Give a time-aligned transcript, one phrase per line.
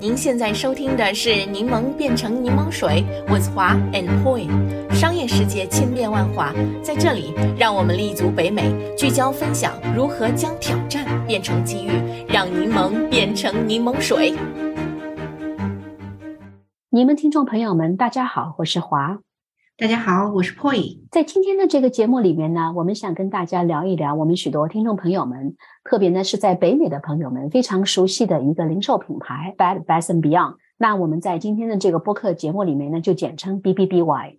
[0.00, 4.48] 您现在收听的是《柠檬变成柠檬水》，with 华 and Poi。
[4.94, 11.90] 商业世界千变万化，在这里，让我们立足北美，聚焦分享如何将挑战变成机遇，
[12.26, 14.34] 让柠檬变成柠檬水。
[16.88, 19.18] 你们听众朋友们，大家好，我是华。
[19.80, 20.98] 大家好，我是 Poi。
[21.10, 30.56] 在今天的这个节目里面呢，我们想跟大家聊一聊我们许多听众朋友们，特别呢是在北美的朋友们非常熟悉的一个零售品牌 Bad Bath and Beyond。
[30.76, 34.36] 那我们在今天的这个播客节目里面呢，就简称 BBBY。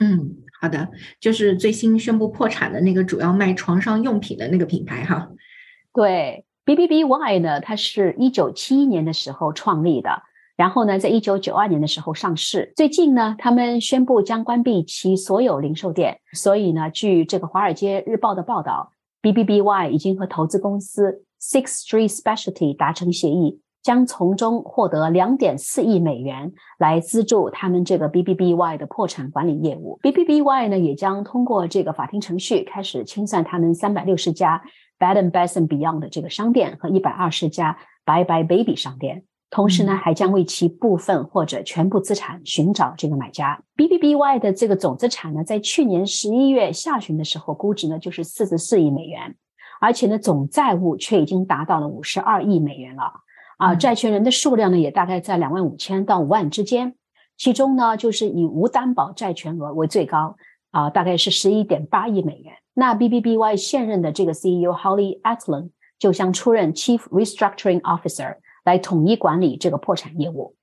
[0.00, 5.30] 嗯，好的，就是最新宣布破产的那个主要卖床上用品的那个品牌哈。
[5.94, 10.22] 对，BBBY 呢，它是一九七一年的时候创立的。
[10.56, 12.72] 然后呢，在一九九二年的时候上市。
[12.76, 16.18] 最近呢，他们宣布将关闭其所有零售店。
[16.32, 18.92] 所以呢，据这个《华尔街日报》的报道
[19.22, 29.98] ，BBBY 已经和投资公司 Six Street Specialty 达成协议，将从中获得两点四亿美元来资助他们这个 BBBY 的破产管理业务。
[30.02, 34.62] BBBY 呢，也将通过这个法庭程序开始清算他们三百六十家
[34.98, 39.24] Bed and Bath and Beyond 的这个商店和一百二十家 Bye Bye Baby 商店。
[39.52, 43.62] 同时呢，还将为其部分或者全部资产寻找这个买家。
[43.76, 49.36] BBBY 的这个总资产呢，在去年十一月下旬的时候，估值呢就是四十四亿美元，
[49.78, 53.12] 而且呢，总债务却已经达到了五十二亿美元了。
[53.58, 56.94] 啊，债权人的数量呢，也大概在两万五千到五万之间。
[57.36, 60.34] 其中呢，就是以无担保债权额为最高，
[60.70, 62.54] 啊，大概是十一点八亿美元。
[62.72, 68.36] 那 BBBY 现任的这个 CEO Holly Atlan 就将出任 Chief Restructuring Officer。
[68.64, 70.54] 来统一管理这个破产业务，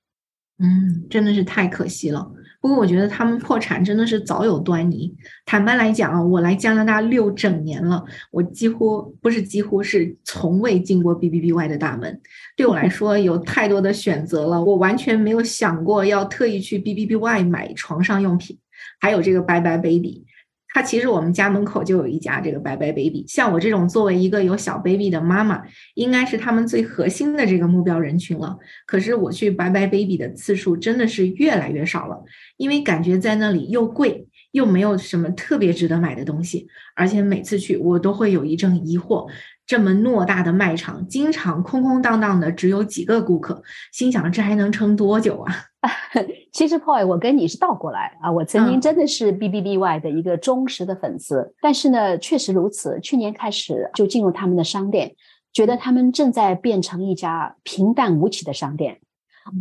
[0.58, 2.30] 嗯，真的是太可惜了。
[2.60, 5.14] 不过我觉得他们破产真的是早有端倪。
[5.46, 12.20] 坦白来讲啊，我来加拿大六整年了，我几乎不是几乎是从未进过 BBBY 的大门。
[12.56, 18.58] 对我来说，有太多的选择了，我完全没有想过要特意去 BBBY 买床上用品，
[19.00, 20.26] 还有这个 Bye Bye Baby。
[20.72, 25.60] 它其实我们家门口就有一家这个白白 baby，像我这种作为一个有小 baby 的妈妈，
[25.94, 28.56] 应该是他们最核心的这个目标人群了。
[28.86, 32.22] 可是我去白白 baby 的次数真的是越来越少了，
[32.56, 39.28] 因为感觉在那里又贵，又没有什么特别值得买的东西，而且每次去我都会有一阵疑惑。
[39.66, 45.54] 这么偌大的卖场，经常空空荡荡的，只有几个顾客，心想这还能撑多久啊？
[46.52, 52.98] 其实 Paul，我跟你是倒过来啊，我曾经真的是 BBBY 的一个忠实的粉丝，但是呢，确实如此。
[53.00, 55.14] 去年开始就进入他们的商店，
[55.52, 59.00] 觉得他们正在变成一家平淡无奇的商店。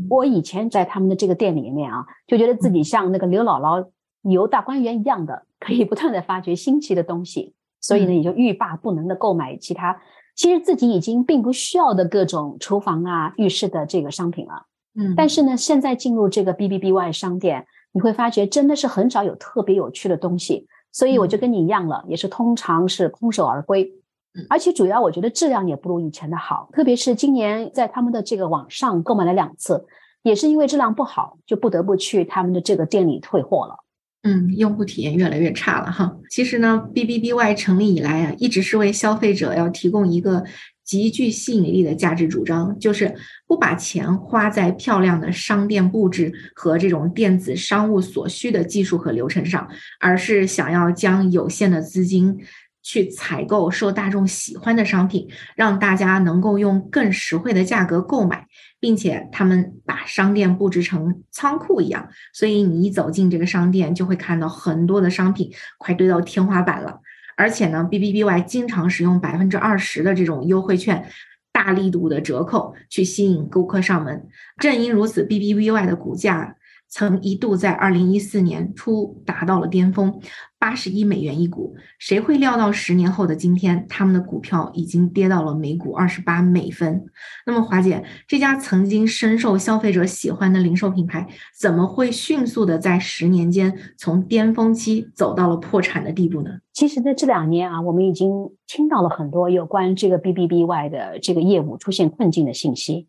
[0.09, 3.89] 我以前在他们的这个店里面啊，就觉得自己像那个刘姥姥
[4.23, 7.55] 游大观园一样的，可以不断的发掘新奇的东西。
[7.81, 9.97] 所以呢，也就欲罢不能的购买其他
[10.35, 14.65] 其实自己已经并不需要的各种厨房啊、浴室的这个商品了。
[14.99, 20.67] 嗯，但是呢，现在进入这个 BBBY 商店，你会发觉真的是很少有特别有趣的东西。
[20.91, 23.93] 所以我就跟你一样了，也是通常是空手而归。
[24.49, 29.85] 而且主要我觉得质量也不如以前的好，特别是今年在他们的这个网上购买了两次，
[30.23, 33.75] 也是因为质量不好，就不得不去他们的这个店里退货了。
[34.23, 36.17] 嗯，用户体验越来越差了哈。
[36.29, 40.43] 其实呢，BBBY 成立以来啊，一直是为消费者要提供一个
[40.89, 43.13] 极具吸引力的价值主张，就是
[43.45, 49.69] 不把钱花在漂亮的商店布置和这种电子商务所需的技术和流程上，
[49.99, 52.39] 而是想要将有限的资金
[52.81, 58.47] 去采购受大众喜欢的商品，让大家能够用更实惠的价格购买。
[58.81, 67.01] 并且他们把商店布置成仓库一样，所以你一走进这个商店，就会看到很多的商品快堆到天花板了。
[67.39, 71.05] 而且呢，BBBY 经常使用百分之二十的这种优惠券，
[71.53, 74.27] 大力度的折扣去吸引顾客上门。
[74.57, 76.57] 正因如此，BBBY 的股价。
[76.89, 80.19] 曾一度在二零一四年初达到了巅峰，
[80.57, 81.75] 八十一美元一股。
[81.99, 87.05] 谁会料到十年后的今天，他们的股票已经跌到了每股二十八美分？
[87.45, 91.27] 那么，华姐，这家曾经深受消费者喜欢的零售品牌，
[91.59, 96.49] 怎么会迅速的在十年间从巅峰期走到了破产的地步呢？
[96.73, 98.29] 其实，在这两年啊，我们已经
[98.65, 103.07] 听到了很多有关这个 BBBY 的这个业务出现困境的信息。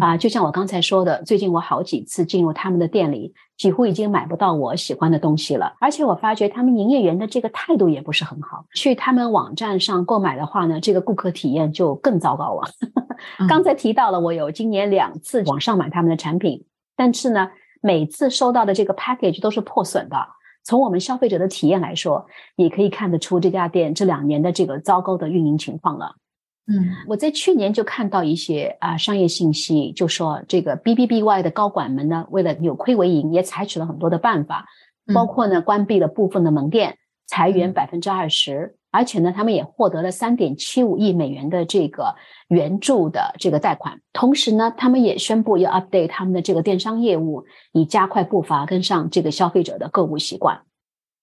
[0.00, 5.74] 啊，就像我刚才说的，最近我好几次进入他们的店里，几乎已经买不到我喜欢的东西了。
[5.80, 8.64] 而且我发觉他们营业员的这个态度也不是很好。
[8.74, 12.68] 去他们网站上购买的话呢，这个顾客体验就更糟糕了。
[13.48, 16.64] 刚才提到了，我有今年两次网上买他们的产品，
[16.96, 17.50] 但是呢，
[17.82, 20.16] 每次收到的这个 package 都是破损的。
[20.62, 22.26] 从我们消费者的体验来说，
[22.56, 26.14] 也可以看得出这家店这两年的这个糟糕的运营情况了。
[26.70, 26.88] 嗯。
[27.08, 34.66] 我在去年就看到一些啊商业信息，就说这个 B B B Y 的高管们呢，为了扭亏为盈，也采取了很多的办法，
[35.06, 35.14] 嗯。
[35.14, 36.96] 包括呢关闭了部分的门店，
[37.26, 37.72] 裁员嗯。
[37.72, 42.14] 百分之二十，而且呢他们也获得了三点七五亿美元的这个
[42.48, 50.60] 援助的这个贷款，同时呢他们也宣布要 update 他们的这个电商业务，以加快步伐跟上这个消费者的购物习惯。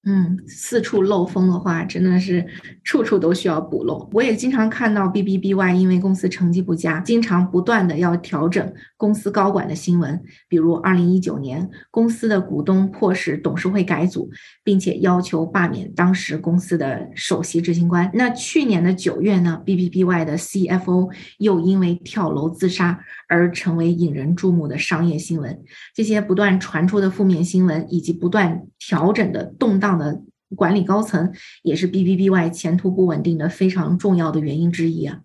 [0.05, 2.45] 嗯，四处漏风的话，真的是
[2.85, 4.09] 处处都需要补漏。
[4.13, 10.21] 我也经常看到 B B B Y 因为公司成绩不佳，经常不断的要调整公司高管的新闻。
[10.47, 14.29] 比如，二零一九年，公司的股东迫使董事会改组，
[14.63, 18.09] 并且要求罢免当时公司的首席执行官。
[18.13, 21.09] 那去年的九月呢，B B B Y 的 C F O
[21.39, 22.97] 又因为跳楼自杀
[23.27, 25.59] 而成为引人注目的商业新闻。
[25.93, 30.21] 这些不断传出的负面新闻，以及不断调整的动荡的
[30.55, 31.33] 管理高层，
[31.63, 35.21] 也是 B B B Y 前途不稳定的非常重要的原因之一啊。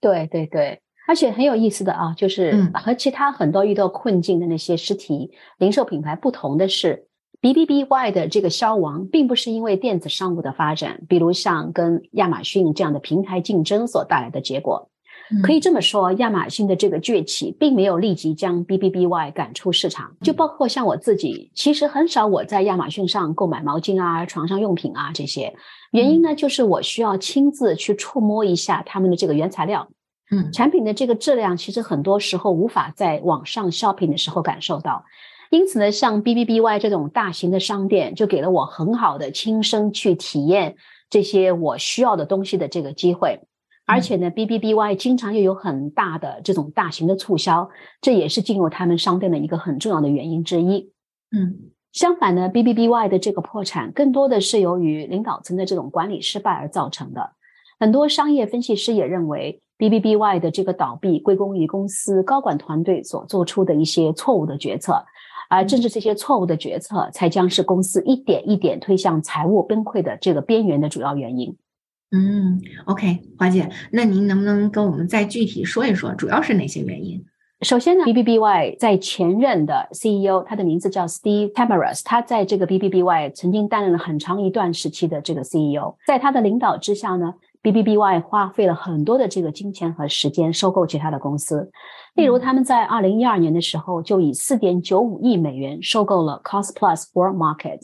[0.00, 7.06] 对对对，而且很有意思的啊，就是嗯和其他很多遇到困境的那些实体零售品牌不同的是
[7.40, 14.90] ，B B B Y 的这个消亡，并不是因为电子商务的发展，比如像跟亚马逊这样的平台竞争所带来的结果。
[15.42, 20.14] 可以这么说，亚马逊的这个崛起并没有立即将 B B B Y 赶出市场。
[20.20, 25.54] 就包括像我自己，其实很少我在亚马逊上购买毛巾啊、床上用品啊这些。
[25.92, 29.88] 原因呢，就是我需要亲自去触摸一下他们的这个原材料。
[30.30, 35.04] 嗯产品的这个质量，其实很多时候无法在网上 shopping 的时候感受到。
[35.50, 40.74] 因此呢，像 B B B Y 这种大型的商店，就给了我很好的亲身去体验
[41.08, 43.40] 这些我需要的东西的这个机会。
[43.86, 47.68] 而且呢，B B B Y 经常又有很大的这种大型的促销，
[48.00, 50.90] 这也是进入他们商店的一个很重要的原因之一。
[51.36, 57.34] 嗯相反呢，B B B Y 的这个破产更多的是由于领导层的这种管理失败而造成的。
[57.78, 65.04] 很多商业分析师也认为，B B B Y 的这个倒闭归功于公司高管团队所做出的一些错误的决策，
[65.48, 71.56] 而正是这些错误的决策，才将是公司一点一点推向财务崩溃的这个边缘的主要原因。
[72.14, 77.20] 嗯，OK，华姐，那您能不能跟我们再具体说一说，主要是哪些原因？
[77.62, 87.96] 首先呢，B B B Y 在前任的 CEO，他的名字叫 Steve Tamaras，他在这个 B B B Y 曾经担任了很长一段时期的这个 CEO，在他的领导之下呢，B B B
[87.96, 91.68] Y 花费了很多的这个金钱和时间收购其他的公司，
[92.14, 97.80] 例如他们在二零一二年的时候就以四点九五亿美元收购了 Cost Plus World Market。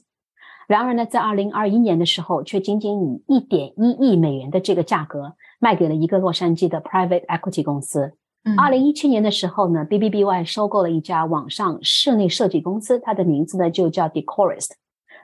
[0.70, 8.12] 然而呢，在二零二一年的时候，却仅仅以一点一亿美元的这个价格卖给了一个洛杉矶的 private equity 公司。
[8.44, 14.70] 嗯二零一七年的时候呢，B B B Y 收购了一家网上室内设计公司，它的名字呢就叫 Decorist，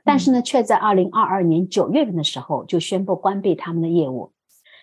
[0.03, 4.33] 但是呢，却在二零二二年九月份的时候就宣布关闭他们的业务。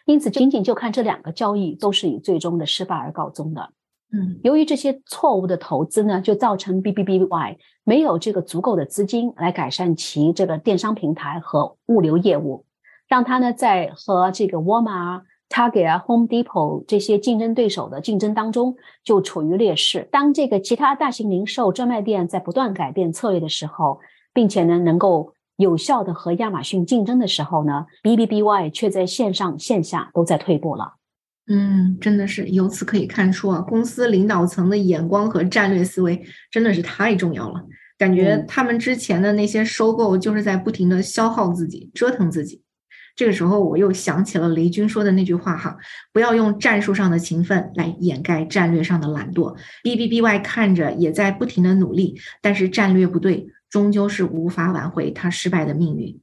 [0.05, 3.71] 因此，仅仅就看这两个交易，都是以最终的失败而告终的。
[4.15, 12.63] 嗯由于这些错误的投资呢，就造成 B B B Y 没有这个足够的资金来改善其这个电商平台和物流业务，
[13.07, 20.07] 让它呢在和这个沃尔玛、Target 啊、Home Depot 这些竞争对手的竞争当中就处于劣势。
[20.11, 23.99] 当这个其他大型零售专卖店在不断改变策略的时候，
[24.33, 30.93] 并且呢能够有效的和亚马逊竞争的时候呢，B B B Y 却在线上线下都在退步了。
[31.47, 37.61] 嗯，真的是由此可以看出啊，公司领导层的眼光和战略思维真的是太重要了。
[37.97, 42.61] 感觉嗯他们之前的那些收购就是在不停的消耗自己，折腾自己。
[43.15, 45.77] 这个时候，我又想起了雷军说的那句话哈，
[46.11, 49.55] 不要用战术上的勤奋来掩盖战略上的懒惰。
[49.83, 56.19] B B B Y 看着也在不停的努力，但是战略不对，终究是无法挽回他失败的命运。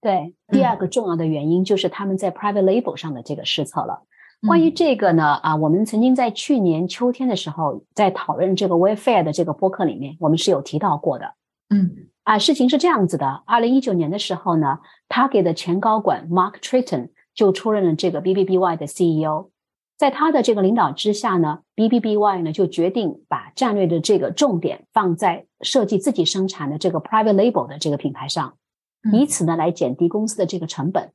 [0.00, 4.04] 对，第二嗯个重要的原因就是他们在 private label 上的这个失策了。
[4.46, 11.34] 关于嗯这个呢，啊，我们曾经在去年秋天的时候，在讨论这个 Wayfair 的这个播客里面，我们是有提到过的。
[11.70, 14.78] 嗯啊，事情是这样子的，二零一九年的时候呢
[15.08, 19.50] ，Target 的前高管 Mark Tritton 就出任了这个 BBBY 的 CEO，
[19.96, 28.54] 在他的这个领导之下呢，BBBY 呢就决定把战略的这个重点放在设计自己生产的这个 private label 的这个品牌上，
[29.02, 31.12] 嗯以此呢来减低公司的这个成本。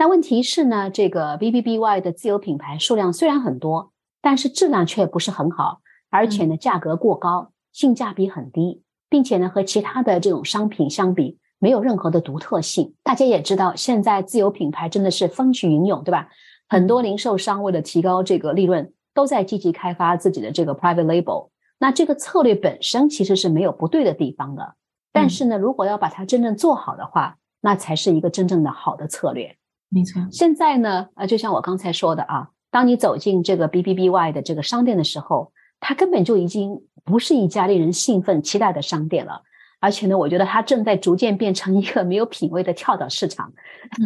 [0.00, 3.90] 那问题是呢，这个 BBBY 的自有品牌数量虽然很多，
[4.22, 12.94] 但是质量却不是很好，而且呢价格过高，性价比很低，并且呢和其他的这种商品相比，没有任何的独特性。
[13.02, 16.28] 大家也知道，现在自有品牌真的是风起云涌，对吧？
[16.68, 21.48] 很多零售商为了提高这个利润，都在积极开发自己的这个 private label。
[21.80, 24.76] 那这个策略本身其实是没有不对的地方的，
[25.12, 29.57] 但是呢，如果要把它真正做好的话，那才是一个真正的好的策略。
[29.90, 30.22] 没错。
[30.30, 39.42] 现在呢，呃，就像我刚才说的啊当你走进这个 B B B Y 的这个商店的时候，它根本就已经不是一家令人兴奋期待的商店了。
[39.80, 43.52] 而且呢，我觉得它正在逐渐变成一个没有品位的跳蚤市场，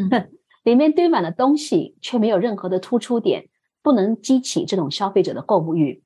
[0.64, 3.48] 里面堆满了东西，却没有任何的突出点，
[3.82, 6.02] 不能激起这种消费者的购物欲。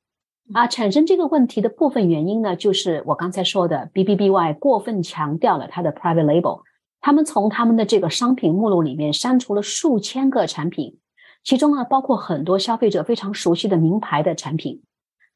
[0.53, 6.61] 啊，产生这个问题的部分原因呢，就是我刚才说的 B B B Y 过分强调了它的 private label，
[7.01, 10.97] 他们从他们的这个商品目录里面删除了数千个产品，
[11.43, 14.83] 其中呢包括很多消费者非常熟悉的名牌的产品。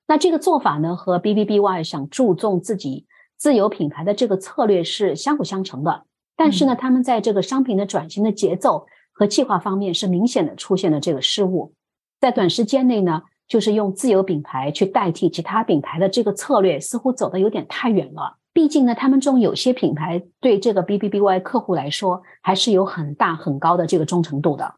[0.07, 3.05] 那这个做法呢，和 B B B Y 想注重自己。
[3.37, 11.73] 自有品牌的这个策略是相辅相成的，但是呢，他们在这个商品的转型的节奏和计划方面是明显的出现了这个失误，
[12.19, 18.37] 在短时间内呢，就是用自有品牌去代替其他品牌的这个策略似乎走的有点太远了。
[18.53, 24.75] 毕竟呢，他们中有些品牌对这个 B B B Y 客户来说还是有很大很高的这个忠诚度的。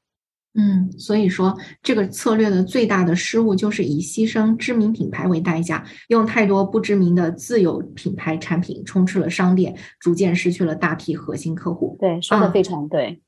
[0.55, 11.97] 嗯，所以说这个策略的最大的失误就是以牺牲知名品牌为代价，用太多不知名的自有品牌产品充斥了商店，逐渐失去了大批核心客户。
[11.99, 13.19] 对，说的非常对。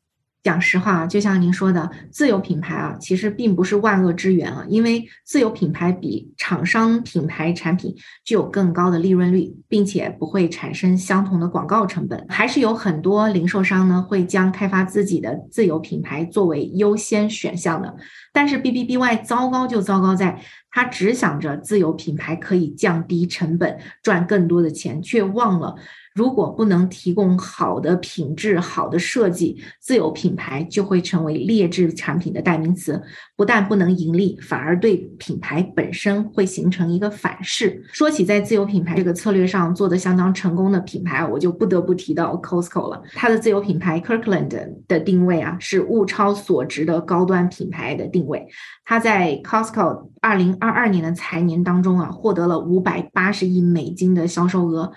[0.45, 12.23] 讲实话啊，就像您说的，自有品牌啊，其实并不是万恶之源啊，因为自有品牌比厂商品牌产品具有更高的利润率，并且不会产生相同的广告成本。
[12.29, 17.95] 还是有很多零售商呢，会将开发自己的自有品牌作为优先选项的。
[18.31, 25.73] 但是 B B B Y 糟糕就糟糕在，他只想着自有品牌可以降低成本，赚更多的钱，却忘了。
[26.15, 33.03] 如果不能提供好的品质、好的设计，自有品牌就会成为劣质产品的代名词，
[33.35, 37.83] 不但不能盈利，反而对品牌本身会形成一个反噬。
[37.91, 43.03] 说起在自有品牌这个策略上做的相当成功的品牌，我就不得不提到 Costco 了。
[43.13, 44.47] 它的自有品牌 Kirkland
[44.87, 48.47] 的定位啊，是物超所值的高端品牌的定位。
[48.85, 54.93] 它在 Costco 二零二二年的财年当中啊，获得了五百八十亿美金的销售额。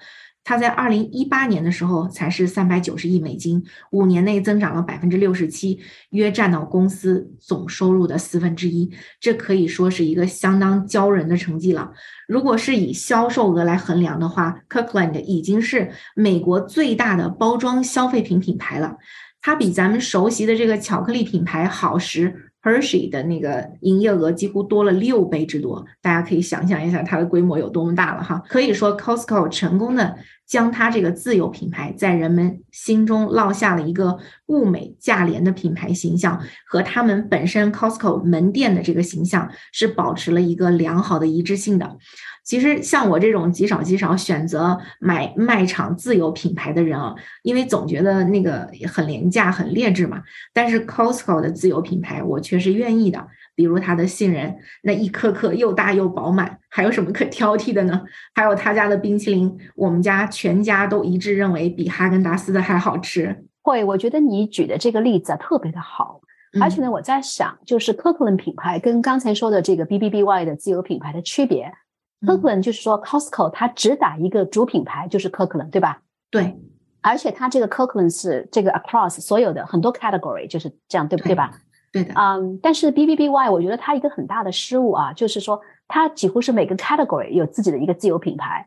[0.49, 5.79] 它在二零一八年的时候才是三百九十亿美金，五年内增长了百分之六十七，
[6.09, 8.91] 约占到公司总收入的四分之一，
[9.21, 11.93] 这可以说是一个相当骄人的成绩了。
[12.27, 18.97] 如果是以销售额来衡量的话，Kirkland 已经是美国最大的包装消费品品牌了，
[19.43, 22.48] 它比咱们熟悉的这个巧克力品牌好时。
[22.69, 28.43] Hershey 的那个营业额几乎多了六倍之多，大家可以想象一下它的规模有多么大了哈。
[28.49, 41.97] 可以说，Costco 成功的将它这个自有品牌在人们心中烙下了一个物美价廉的品牌形象，和他们本身 Costco 门店的这个形象是保持了一个良好的一致性的。
[42.49, 50.23] 其实像我这种极少极少选择买卖场自有品牌的人啊，因为总觉得那个很廉价、很劣质嘛。
[50.55, 58.01] 但是 Costco 的自有品牌我却是愿意的，比如它的杏仁，那一颗颗又大又饱满，还有什么可挑剔的呢？
[58.35, 63.45] 还有他家的冰淇淋，我们家全家都一致认为比哈根达斯的还好吃。
[63.61, 66.23] 会，我觉得你举的这个例子啊特别的好，
[66.63, 71.71] 而且呢，我在想，就是 Kirkland 品牌跟刚才说的这个 B B B Y 的自有品牌的区别。
[72.21, 76.01] Kirkland 就是说，Costco 它只打一个主品牌，就是 Kirkland，对吧？
[76.31, 76.59] 对，
[77.01, 81.53] 而且它这个 Kirkland 是这个 across 所有的很多 category，就是这样，对不对吧？
[81.93, 82.13] 对的。
[82.15, 88.67] 嗯，但是 B B B Y 我觉得它一个很大的失误啊，就是说它几乎是每个 category 有自己的一个自有品牌。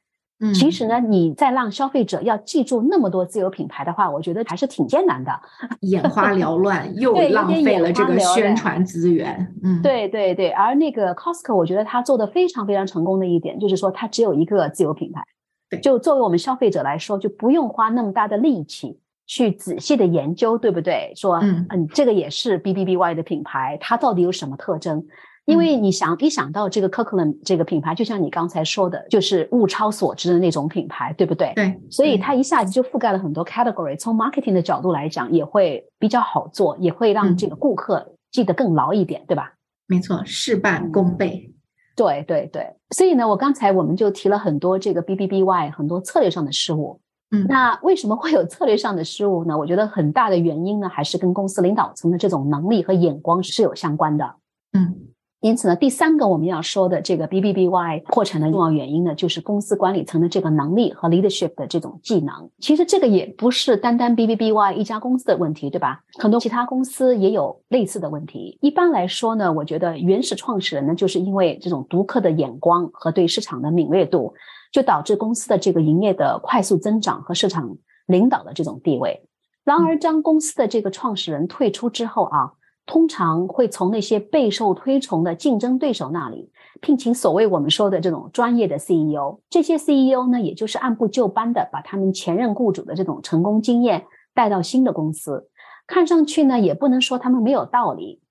[0.54, 5.32] 其实呢，你再让消费者要记住那么多自有品牌的话，我觉得还是挺艰难的，
[5.82, 9.54] 眼花缭乱，又浪费了这个宣传资源。
[9.64, 10.50] 嗯，对对对。
[10.50, 15.22] 而那个 Costco，我觉得他做的非常非常成功的一点，就是说它只有一个自有品牌。
[15.70, 21.14] 对，就作为我们消费者来说，就不用花那么大的力气去仔细的研究，对不对？
[21.16, 25.06] 说，嗯嗯，这个也是 B B B Y 的品牌，它到底有什么特征？
[25.46, 31.52] 因为你想一想到这个 Kirkland 这个品牌，就像你刚才说的，就是物超所值的那种品牌，对不对？
[31.56, 33.98] 对，所以它一下子就覆盖了很多 category。
[33.98, 39.54] 从 marketing 的角度来讲，也会比较好做，也会让这个顾客记得更牢一点，对吧？
[39.88, 41.52] 没错，事半功倍。
[41.96, 47.02] 对对对，所以呢，我刚才我们就提了很多这个 B B B Y 很多策略上的失误。
[47.32, 49.58] 嗯，那为什么会有策略上的失误呢？
[49.58, 54.36] 我觉得很大的原因呢，还是跟公司领导层的这种能力和眼光是有相关的。
[54.74, 54.96] 嗯。
[55.42, 62.48] 因此呢，第三个我们要说的这个 B B B Y 破产的重要原因呢，就是公司管理层的这个能力和 leadership 的这种技能。
[62.60, 66.00] 其实这个也不是单单 B B B Y 一家公司的问题，对吧？
[66.20, 68.56] 很多其他公司也有类似的问题。
[68.62, 74.36] 一般来说呢，我觉得原始创始人呢，就是因为这种独特的眼光和对市场的敏锐度，
[74.72, 79.20] 就导致公司的这个营业的快速增长和市场领导的这种地位。
[79.64, 82.52] 然而，当公司的这个创始人退出之后啊。
[82.92, 89.40] 通常会从那些备受推崇的竞争对手那里聘请所谓我们说的这种专业的 CEO。
[89.50, 95.48] 这些 CEO 呢，也就是按部就班的把他们前任雇主的这种成功经验带到新的公司。
[95.88, 98.22] 看上去呢，也不能说他们没有道理，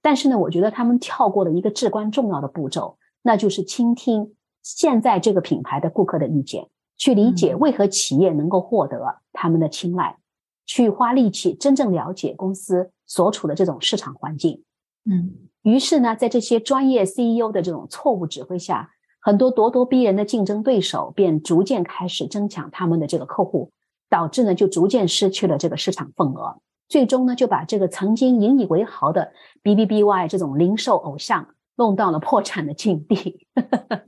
[0.00, 4.32] 但是呢，我觉得他们跳过了一个至关重要的步骤，那就是倾听
[4.62, 10.16] 现在这个品牌的顾客的意见，去理解为何企业能够获得他们的青睐，
[10.64, 14.62] 去花力气真正了解公司所处的这种市场环境。
[15.08, 15.32] 嗯，
[15.62, 23.70] 于是呢，在这些专业 CEO 的这种错误指挥下，很多咄咄逼人的竞争对手便逐渐开始争抢他们的这个客户，
[24.10, 26.60] 导致呢，就逐渐失去了这个市场份额。
[26.88, 29.32] 最终呢，就把这个曾经引以为豪的
[29.62, 33.46] B B B Y 这种零售偶像弄到了破产的境地。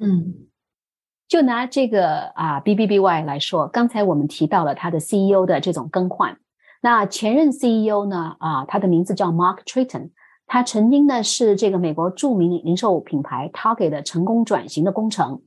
[0.00, 0.34] 嗯，
[1.28, 6.38] 就拿这个啊 B B B Y 来说，刚才我们提到了它的 C E O 的这种更换。
[6.80, 10.10] 那前任 C E O 呢，啊，他的名字叫 Mark Triton，
[10.46, 15.42] 他曾经呢是这个美国著名零售品牌 Target 的成功转型的工程。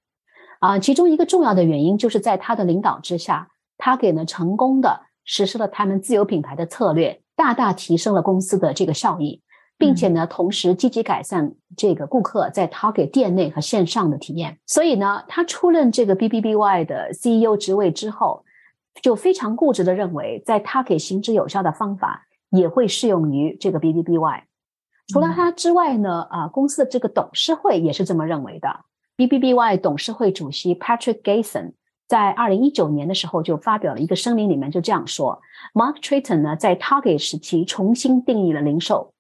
[0.60, 3.48] 啊，其中一个重要的原因就是在他的领导之下
[3.78, 7.22] ，Target 呢成功的实施了他们自有品牌的策略。
[7.34, 9.42] 大大提升了公司的这个效益，
[9.76, 14.60] 并且呢，同时积极改善这个顾客在 Target 店内和线上的体验。
[14.68, 18.44] 所以呢，他出任这个 B B B Y 的 C E O 职位之后，
[19.02, 24.44] 就非常固执的认为，在 Target 行之有效的方法也会适用于这个 B B B Y。
[25.08, 28.86] 除了他之外呢，啊，公司的这个董事会也是这么认为的。
[29.16, 31.74] B B B Y 董事会主席 Patrick Gason。
[32.08, 35.42] 在二零一九年的时候，就发表了一个声明，里面就这样说
[35.74, 39.14] ：Mark Triton 呢，在 Target 时期重新定义了零售，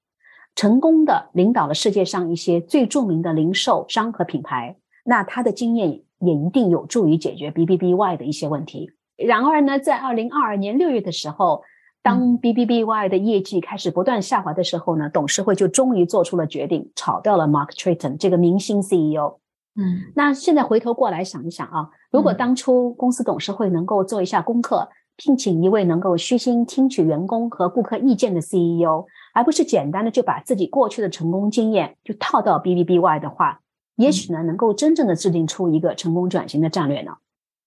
[0.55, 4.75] 成功的领导了世界上一些最著名的零售商和品牌。
[5.05, 8.91] 那他的经验也一定有助于解决 B B B Y 的一些问题。
[9.25, 11.63] 然而呢，在二零二二年六月的时候，
[12.01, 19.37] 当 B B B Y 的业绩开始不断下滑的时候呢，董事会就终于做出了决定，炒掉了 Mark Triton 这个明星 CEO。
[19.75, 33.61] 嗯，那现在回头过来想一想啊，如果当初公司董事会能够做一下功课，聘请一位能够虚心听取员工和顾客意见的 CEO，而不是简单的就把自己过去的成功经验就套到 B B B Y 的话，
[33.95, 37.13] 也许呢能够真正的制定出一个成功转型的战略呢。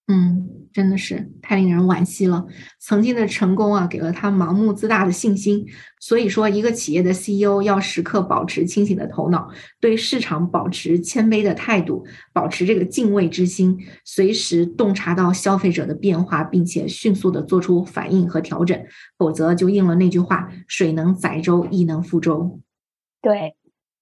[0.07, 2.45] 嗯，真的是太令人惋惜了。
[2.79, 5.67] 曾经的成功啊，给了他盲目自大的信心。
[5.99, 9.49] 所以说，一个企业的 CEO 要时刻保持清醒的头脑，
[9.81, 18.79] 对市场保持谦卑的态度，保持这个敬畏之心，随时洞察到消费者的变化，并且迅速的做出反应和调整。
[19.17, 22.61] 否则，就应了那句话：“水能载舟，亦能覆舟。”
[23.23, 23.57] 对，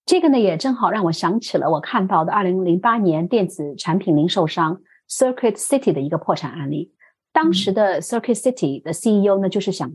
[0.05, 4.81] 这个呢，也正好让我想起了我看到的二零零八年电子产品零售商。
[5.13, 6.91] Circuit City 的一个破产案例，
[7.33, 9.93] 当时的 Circuit City 的 CEO 呢，就是想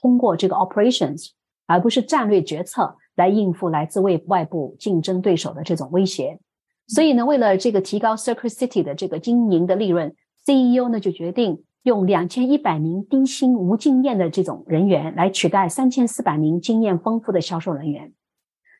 [0.00, 1.30] 通过这个 operations，
[1.66, 6.38] 而不是战略决策来应付来自外外部竞争对手的这种威胁。
[6.86, 10.14] 所以呢，为了这个提高 Circuit City 的这个经营的利润
[10.46, 18.12] ，CEO 呢就决定用两千一百名低薪无经验的这种人员来取代三千四百名经验丰富的销售人员。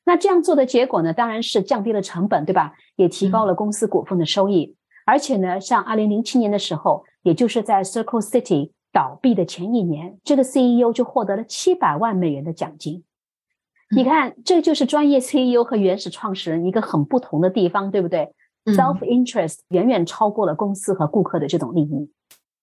[0.04, 2.74] 那这样做的结果呢，当然是降低了成本，对吧？
[2.96, 4.76] 也提高了公司股份的收益。
[5.10, 13.02] 而且呢，像二零零七年的时候，也就是在 Circle City 倒闭的前一年，这个 CEO 就获得了七百万美元的奖金。
[13.92, 18.32] 你看，这就是专业 CEO 和原始创始人一个很不同的地方，对不对
[18.66, 22.08] ？Self interest 远远超过了公司和顾客的这种利益。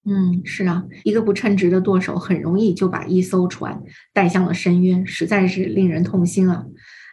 [0.06, 3.84] 嗯，是啊，一个不称职的舵手，很容易就把一艘船
[4.14, 6.66] 带向了深渊，实在是令人痛心啊。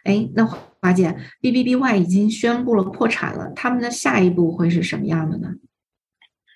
[0.05, 0.47] 哎，那
[0.85, 5.49] 华姐，B B B Y 已经宣布了破产了，他们的下一步会是什么样的呢？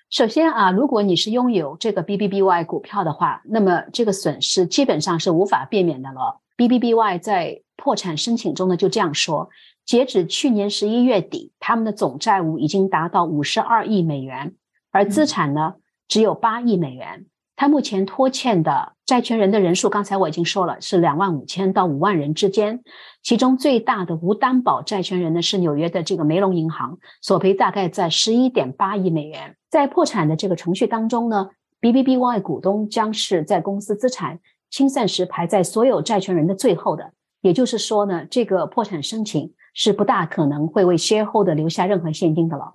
[0.08, 6.40] 首先啊，如果你是拥有这个 B B B Y 股票的话，那么这个损失基本上是无法避免的了。
[6.56, 9.50] B B B Y 在破产申请中呢就这样说：，
[9.84, 14.54] 截止去年十一月底，他们的总债务已经达到五十二亿美元，
[14.92, 15.74] 而资产呢
[16.06, 17.26] 只有八亿美元。
[17.60, 22.80] 他目前拖欠的债权人的人数，刚才我已经说了，是两万五千到五万人之间。
[23.22, 29.56] 其中最大的无担保债权人呢是纽约的这个梅隆银行，索赔大概在十一点八亿美元。
[29.68, 37.12] 在破产的这个程序当中呢，B B B Y 股东将是在公司资产清算时排在所有债权人的最后的。
[37.42, 42.72] 也就是说呢，这个破产申请是不大可能会为 shareholder 留下任何现金的了。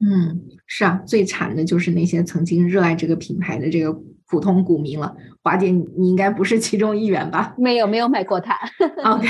[0.00, 5.14] 嗯，是啊，最惨的就是那些曾经热爱这个品牌的这个普通股民了。
[5.42, 7.54] 华姐，你应该不是其中一员吧？
[7.56, 8.58] 没有，没有买过它。
[9.04, 9.28] OK，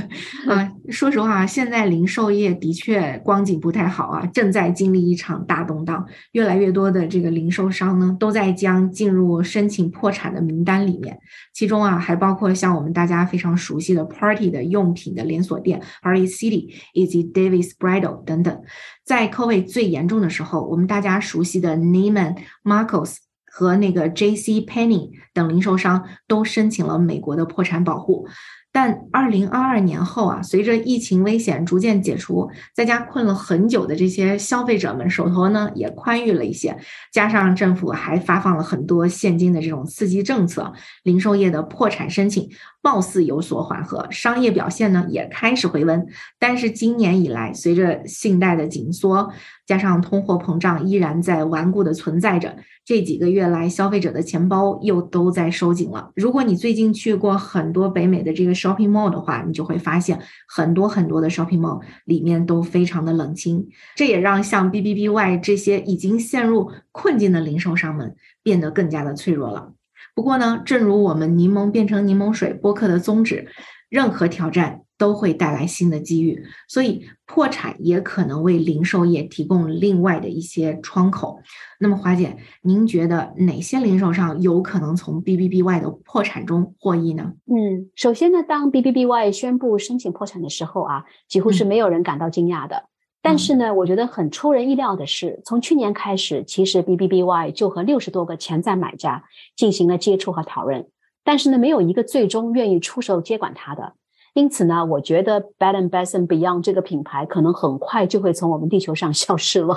[0.48, 6.06] 啊，说实话，现在零售业的确光景不太好啊，正在经历一场大动荡。
[6.32, 11.18] 越来越多的这个零售商呢，都在将进入申请破产的名单里面，
[11.52, 18.62] 其中啊，还包括像我们大家非常熟悉的 Party 的用品的连锁店 Party City 以及 Davis Bridal 等等。
[19.04, 23.27] 在 COVID 最严重的时候，我们大家熟悉的 Neiman Marcus。
[23.58, 24.60] 和那个 J.C.
[24.60, 28.28] Penney 等零售商都申请了美国的破产保护。
[28.70, 36.78] 但二零二二年后啊，随着疫情危险逐渐解除，在家困了很久的这些消费者们手头呢也宽裕了一些，
[37.10, 42.48] 加上政府还发放了很多现金的这种刺激政策，零售业的破产申请
[42.80, 46.06] 貌似有所缓和，商业表现呢也开始回温。
[46.38, 49.32] 但是今年以来，随着信贷的紧缩，
[49.68, 56.10] 加上通货膨胀依然在顽固的存在着，这几个月来消费者的钱包又都在收紧了。
[56.16, 69.74] 如果你最近去过很多北美的这个 shopping mall 的话，你就会发现很多很多的 shopping mall 里面都非常的冷清，这也让像 B B B Y 这些已经陷入困境的零售商们变得更加的脆弱了。
[70.14, 73.46] 不过呢，正如我们柠檬变成柠檬水播客的宗旨，
[73.90, 74.80] 任何挑战。
[74.98, 81.40] 都会带来新的机遇，所以破产也可能为零售业提供另外的一些窗口。
[81.78, 87.32] 那么，华姐，您觉得哪些零售商有可能从 B B B Y 的破产中获益呢？
[87.46, 92.86] 嗯，首先呢，当 B B B Y 宣布申请破产的时候啊，几乎是没有人感到惊讶的。
[93.20, 100.88] 但是呢，我觉得很出人意料的是，从去年开始，其实 B B B Y 就和六十多个潜在买家进行了接触和讨论，
[101.22, 103.94] 但是呢，没有一个最终愿意出手接管它的。
[104.38, 109.74] 因此呢，我觉得 Bed and Bath and Beyond 这个品牌可能很快就会从我们地球上消失了。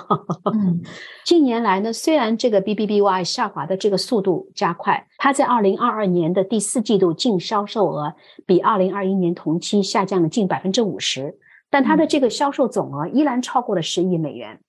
[1.25, 8.13] 近年来呢，虽然这个 B B B Y 下滑的这个速度加快，它在二零二二年的第四季度净销售额
[8.45, 11.35] 比二零二一年同期下降了近百分之五十，
[11.71, 14.59] 但它的这个销售总额依然超过了十亿美元。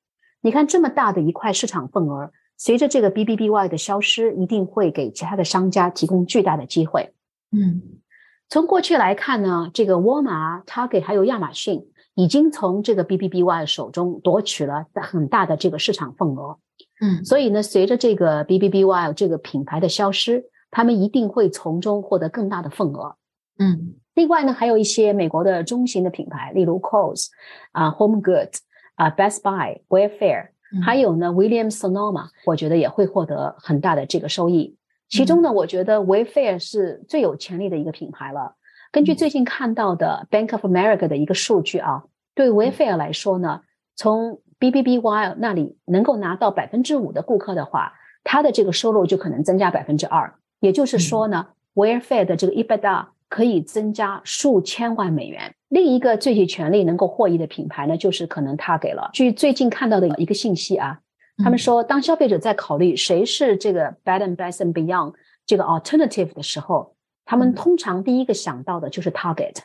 [0.40, 7.12] 你看这么大的一块市场份额，随着这个 B B B Y 的消失，一定会给其他的商家提供巨大的机会。
[7.55, 8.00] 嗯。
[8.52, 16.58] 从过去来看呢，这个沃尔玛、Target 还有亚马逊已经从这个 B B B Y 手中夺取了很大的这个市场份额。
[17.00, 23.16] 嗯，所以呢，随着这个 B B B Y 这个品牌的消失，他们一定会从中获得更大的份额。
[23.58, 27.28] 嗯，另外呢，还有一些美国的中型的品牌，例如 Coles
[27.70, 28.58] 啊、Home Goods
[28.96, 30.48] 啊、Best Buy、Wayfair，
[30.84, 34.76] 还有呢 Williams Sonoma，我觉得也会获得很大的这个收益。
[35.12, 38.57] 其中呢，我觉得 Wayfair 是最有潜力的一个品牌了。
[38.90, 43.61] 根据最近看到的 Bank of America 的一个数据啊，对 Wayfair 来说呢，
[43.94, 47.92] 从 B B B Y 那里能够拿到百分之五的顾客的话，
[48.25, 50.33] 它的这个收入就可能增加百分之二。
[50.61, 55.55] 也就是说呢，Wayfair 的这个 EBITDA 可以增加数千万美元。
[55.68, 59.11] 另一个最具潜力能够获益的品牌呢，就是可能他给了。
[59.12, 61.01] 据最近看到的一个信息啊。
[61.38, 65.14] 他们说，当消费者在考虑谁是这个 Bed and Bath and Beyond
[65.47, 69.57] 这个 alternative 的时候，他们通常第一个想到的就是 Target。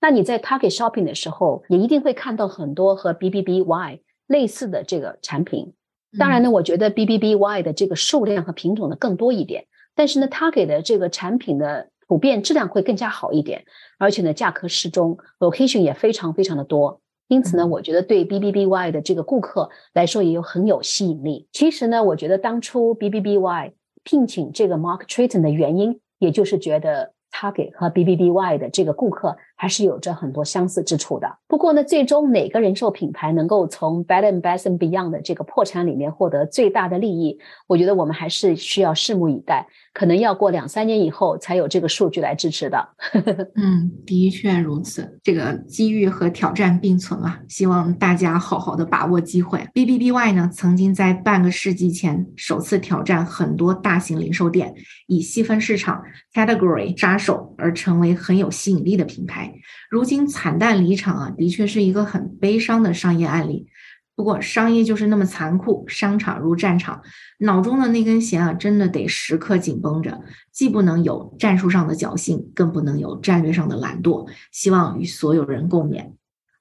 [0.00, 5.72] 那你在 Target shopping 的时候，也一定会看到很多和 B B B Y 类似的这个产品。
[6.18, 13.64] 当然呢，我觉得 B B B Y 的这个数量和品种呢更多一点，但是呢，Target 的这个产品的普遍质量会更加好一点，
[13.98, 17.00] 而且呢，价格适中，location 也非常非常的多。
[17.28, 21.48] 因此呢，我觉得对 B B B Y 的这个顾客来说也有很有吸引力。
[21.52, 23.72] 其实呢，我觉得当初 B B B Y
[24.04, 27.12] 聘请这个 Mark Triton 的原因，也就是觉得。
[27.32, 31.38] Target 和 B B B Y 的这个顾客还是有着很多相似之处的。
[31.48, 39.66] 不过呢，最终哪个人寿品牌能够从 Bad and Bath and Beyond 的这个破产里面获得最大的利益，我觉得我们还是需要拭目以待。
[39.92, 42.88] 可能要过两三年以后才有这个数据来支持的。
[43.56, 45.18] 嗯，的确如此。
[45.22, 49.66] 这个机遇和挑战并存啊，希望大家好好的把握机会。
[49.72, 54.74] B B B Y 呢，曾经在半个世纪前首次挑战很多大型零售店，
[55.06, 57.16] 以细分市场 category 杀。
[57.16, 59.45] 手而成为很有吸引力的品牌，
[59.90, 63.66] 如今惨淡离场啊，的确是一个很悲伤的商业案例。
[64.14, 67.02] 不过商业就是那么残酷，商场如战场，
[67.40, 74.26] 脑中的那根弦啊，真的得时刻紧绷着，既不能有战术上的侥幸，更不能有战略上的懒惰。
[74.50, 76.12] 希望与所有人共勉。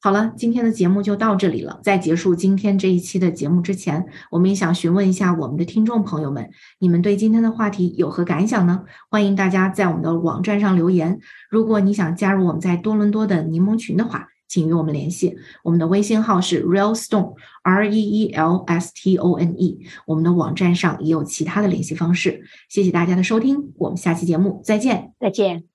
[0.06, 1.80] 好了，今天的节目就到这里了。
[1.82, 8.84] 在结束今天这一期的节目之前，我们也想询问一下我们的听众朋友们，你们对今天的话题有何感想呢？
[9.10, 11.18] 欢迎大家在我们的网站上留言。
[11.50, 15.38] 如果你想加入我们在多伦多的柠檬群的话，请与我们联系。
[15.64, 19.80] 我们的微信号是 Real Stone R E E L S T O N E。
[20.06, 22.44] 我们的网站上也有其他的联系方式。
[22.70, 25.14] 谢谢大家的收听，我们下期节目再见。
[25.20, 25.75] 再见。